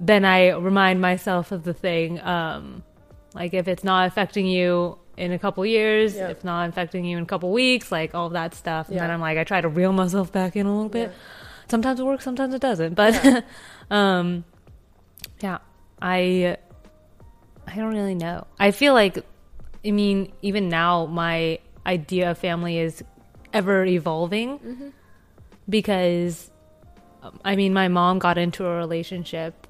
[0.00, 2.82] then I remind myself of the thing um
[3.34, 6.28] like if it's not affecting you in a couple years, Yeah.
[6.28, 8.88] if not affecting you in a couple weeks, like all that stuff.
[8.88, 11.08] And then I'm like I try to reel myself back in a little bit.
[11.10, 11.14] Yeah.
[11.68, 12.94] Sometimes it works, sometimes it doesn't.
[12.94, 13.40] But Yeah.
[13.90, 14.44] um
[15.42, 15.58] yeah,
[16.00, 16.56] I
[17.66, 18.46] I don't really know.
[18.60, 19.18] I feel like
[19.84, 23.02] I mean, even now my idea of family is
[23.56, 24.92] ever evolving
[25.68, 26.50] because
[27.22, 29.66] um, I mean, my mom got into a relationship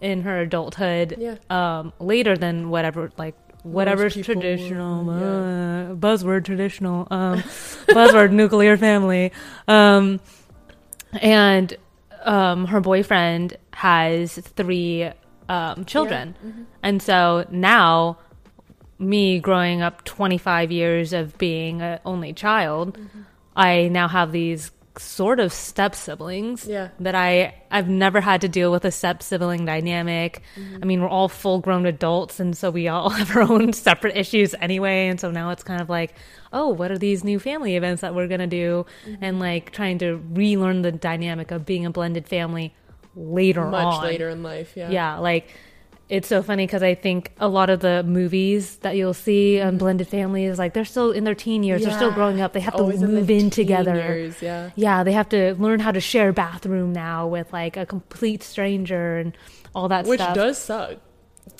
[0.00, 1.36] in her adulthood Yeah.
[1.50, 5.90] um, later than whatever like whatever's traditional yeah.
[5.90, 7.38] uh, buzzword traditional um,
[7.96, 9.32] buzzword nuclear family
[9.68, 10.18] um,
[11.20, 11.76] and
[12.24, 15.10] um, her boyfriend has three
[15.50, 16.62] um, children Mm-hmm.
[16.82, 18.16] and so now
[18.98, 23.20] me growing up 25 years of being an only child Mm-hmm.
[23.60, 26.88] I now have these sort of step siblings Yeah.
[26.98, 30.42] that I I've never had to deal with a step sibling dynamic.
[30.56, 30.78] Mm-hmm.
[30.82, 34.16] I mean, we're all full grown adults, and so we all have our own separate
[34.16, 35.06] issues anyway.
[35.06, 36.14] And so now it's kind of like,
[36.52, 38.84] oh, what are these new family events that we're gonna do?
[39.06, 39.24] Mm-hmm.
[39.24, 42.74] And like trying to relearn the dynamic of being a blended family
[43.14, 43.70] later on.
[43.70, 44.04] Much on.
[44.04, 44.72] later in life.
[44.76, 44.90] Yeah.
[44.90, 45.48] Yeah, like
[46.10, 49.78] it's so funny because I think a lot of the movies that you'll see on
[49.78, 52.74] blended families, like they're still in their teen years, they're still growing up, they have
[52.74, 53.94] to Always in move the in together.
[53.94, 54.70] years, yeah.
[54.74, 59.18] Yeah, they have to learn how to share bathroom now with like a complete stranger
[59.18, 59.36] and
[59.72, 60.30] all that Which stuff.
[60.30, 60.98] Which does suck.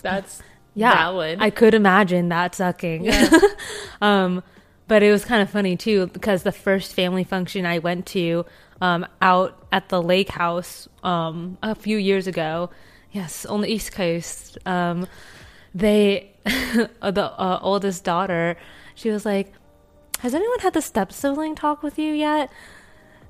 [0.03, 0.43] That's
[0.75, 1.39] yeah, valid.
[1.41, 3.09] I could imagine that sucking.
[4.01, 4.43] um,
[4.89, 8.45] but it was kind of funny too because the first family function I went to
[8.81, 12.71] um, out at the lake house um, a few years ago,
[13.13, 15.07] yes, on the East Coast, um,
[15.75, 18.57] they the uh, oldest daughter,
[18.95, 19.53] she was like,
[20.21, 22.51] "Has anyone had the step sibling talk with you yet?"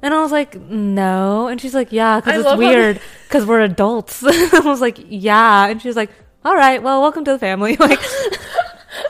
[0.03, 1.49] And I was like, no.
[1.49, 4.25] And she's like, yeah, because it's weird because we're adults.
[4.27, 5.67] I was like, yeah.
[5.67, 6.11] And she was like,
[6.45, 7.77] all right, well, welcome to the family.
[7.81, 7.99] Like,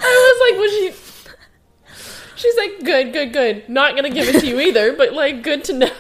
[0.03, 2.37] I was like, was she?
[2.37, 3.69] She's like, good, good, good.
[3.69, 5.91] Not gonna give it to you either, but like, good to know.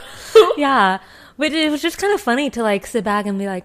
[0.57, 0.99] yeah.
[1.39, 3.65] But it was just kind of funny to like sit back and be like,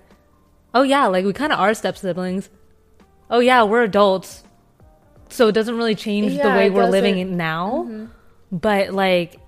[0.75, 2.49] oh yeah, like we kind of are step siblings.
[3.31, 4.43] Oh yeah, we're adults.
[5.29, 7.33] So it doesn't really change the way we're living doesn't.
[7.33, 8.07] it now.
[8.51, 9.39] But like,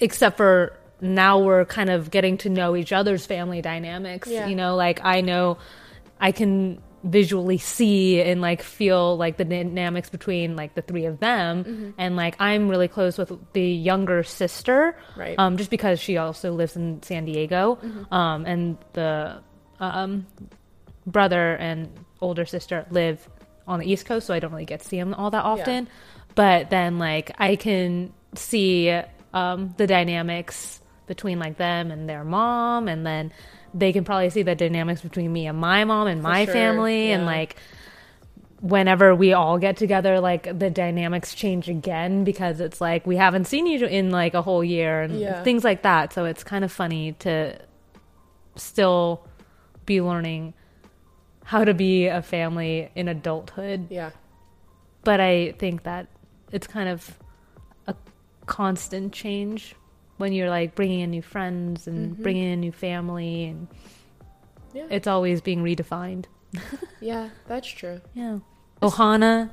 [0.00, 4.26] except for now we're kind of getting to know each other's family dynamics.
[4.28, 4.48] Yeah.
[4.48, 5.58] You know, like I know
[6.20, 11.18] I can visually see and like feel like the dynamics between like the three of
[11.18, 11.90] them Mm-hmm.
[11.96, 15.34] and like i'm really close with the younger sister Right.
[15.38, 18.12] um just because she also lives in san diego Mm-hmm.
[18.12, 19.40] um and the
[19.80, 20.26] um
[21.06, 21.88] brother and
[22.20, 23.28] older sister live
[23.66, 25.88] on the east coast so i don't really get to see them all that often.
[26.34, 28.90] But then like i can see
[29.34, 33.32] um the dynamics between like them and their mom and then
[33.74, 37.12] they can probably see the dynamics between me and my mom and my sure, family
[37.12, 37.56] and like
[38.60, 43.46] whenever we all get together like the dynamics change again because it's like we haven't
[43.46, 45.42] seen you in like a whole year and Yeah.
[45.42, 46.12] things like that.
[46.12, 47.58] So it's kind of funny to
[48.56, 49.26] still
[49.86, 50.52] be learning
[51.50, 54.10] how to be a family in adulthood Yeah.
[55.02, 56.06] but i think that
[56.52, 57.18] it's kind of
[57.88, 57.94] a
[58.46, 59.74] constant change
[60.18, 62.22] when you're like bringing in new friends and mm-hmm.
[62.22, 63.66] bringing in new family and
[64.72, 64.86] Yeah.
[64.90, 66.26] it's always being redefined
[67.00, 68.00] Yeah, that's true.
[68.14, 68.38] yeah
[68.80, 69.50] ohana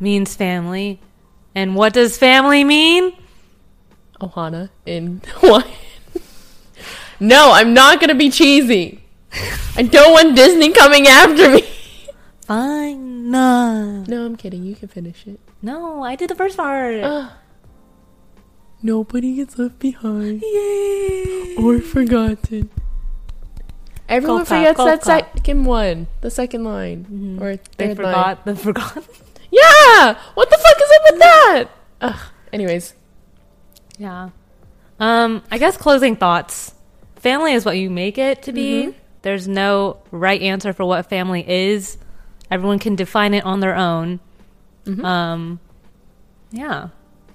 [0.00, 1.00] means family
[1.54, 3.12] and what does family mean
[4.20, 5.68] Ohana in Hawaiian.
[7.20, 9.03] no, I'm not gonna be cheesy.
[9.76, 11.62] I don't want Disney coming after me.
[12.46, 14.62] fine no No, I'm kidding.
[14.64, 15.40] You can finish it.
[15.62, 17.02] no i did the first part
[18.82, 21.56] nobody gets left behind Yay.
[21.56, 22.70] or forgotten.
[24.08, 25.36] Everyone Go clap, forgets go that clap.
[25.38, 28.12] second one, the second line, or they third line.
[28.12, 28.96] forgot the forgot
[29.50, 31.64] Yeah, what the fuck is up with that?
[32.02, 32.20] Ugh.
[32.52, 32.94] Anyways,
[33.98, 34.30] Yeah.
[35.00, 36.74] Um, I guess closing thoughts.
[37.16, 38.82] Family is what you make it to be.
[38.92, 38.98] Mm-hmm.
[39.24, 41.96] There's no right answer for what family is.
[42.50, 44.20] Everyone can define it on their own.
[44.86, 45.58] Um,
[46.52, 46.88] yeah.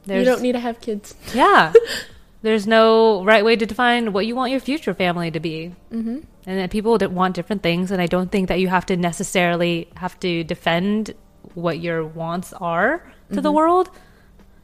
[0.07, 0.11] Mm-hmm.
[0.19, 1.15] you don't need to have kids.
[1.33, 1.73] yeah.
[2.41, 5.75] There's no right way to define what you want your future family to be.
[5.91, 6.19] Mm-hmm.
[6.45, 8.95] And that people that want different things, and I don't think that you have to
[8.95, 11.13] necessarily have to defend
[11.53, 13.41] what your wants are to Mm-hmm.
[13.41, 13.89] the world.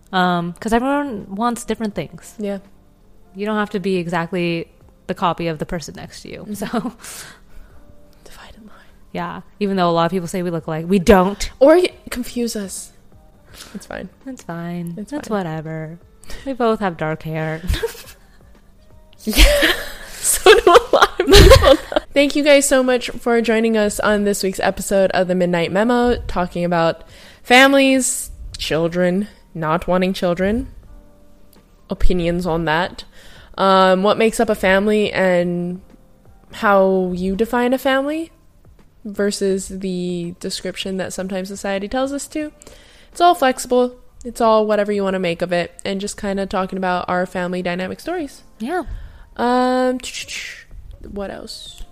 [0.05, 2.59] Because everyone wants different things Yeah.
[3.35, 4.71] you don't have to be exactly
[5.07, 6.39] the copy of the person next to you.
[6.47, 6.53] Mm-hmm.
[6.53, 6.93] So,
[8.23, 8.71] Divided line.
[9.13, 11.49] yeah, even though a lot of people say we look alike, we don't.
[11.59, 11.79] Or
[12.09, 12.91] confuse us.
[13.73, 14.09] It's fine.
[14.25, 14.95] It's fine.
[14.97, 15.37] It's It's, fine.
[15.37, 15.99] whatever.
[16.45, 17.61] We both have dark hair.
[20.25, 21.75] So do a lot of people.
[22.13, 25.71] Thank you guys so much for joining us on this week's episode of the Midnight
[25.71, 27.03] Memo, talking about
[27.43, 30.73] families, children, not wanting children,
[31.91, 33.03] opinions on that,
[33.57, 35.81] um, what makes up a family, and
[36.53, 38.31] how you define a family
[39.03, 42.51] versus the description that sometimes society tells us to.
[43.11, 43.99] It's all flexible.
[44.23, 47.07] It's all whatever you want to make of it, and just kind of talking about
[47.07, 48.43] our family dynamic stories.
[48.59, 48.83] yeah.
[49.37, 49.99] Um,
[51.11, 51.83] what else?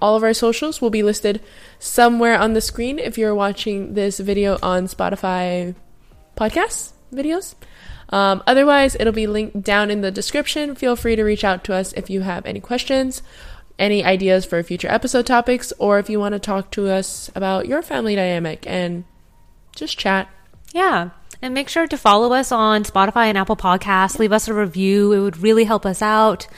[0.00, 1.40] all of our socials will be listed
[1.78, 5.74] somewhere on the screen if you're watching this video on Spotify
[6.36, 7.54] podcasts videos.
[8.10, 10.74] Um, otherwise, it'll be linked down in the description.
[10.74, 13.22] Feel free to reach out to us if you have any questions,
[13.78, 17.66] any ideas for future episode topics, or if you want to talk to us about
[17.66, 19.04] your family dynamic and
[19.74, 20.28] just chat.
[20.72, 21.10] Yeah.
[21.40, 24.18] And make sure to follow us on Spotify and Apple Podcasts.
[24.18, 25.12] Leave us a review.
[25.12, 26.48] It would really help us out.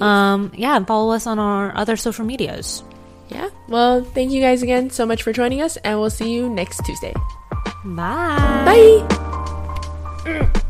[0.00, 2.82] Um, yeah, and follow us on our other social medias.
[3.28, 3.50] Yeah.
[3.68, 6.84] Well, thank you guys again so much for joining us, and we'll see you next
[6.86, 7.14] Tuesday.
[7.84, 9.06] Bye.
[10.24, 10.60] Bye.